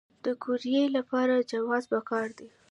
د 0.25 0.27
قوریې 0.43 0.83
لپاره 0.97 1.45
جواز 1.51 1.83
پکار 1.91 2.27
دی؟ 2.37 2.47